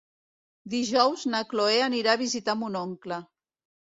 Dijous 0.75 1.25
na 1.33 1.43
Cloè 1.53 1.77
anirà 1.91 2.17
a 2.17 2.21
visitar 2.25 2.57
mon 2.63 2.81
oncle. 2.85 3.21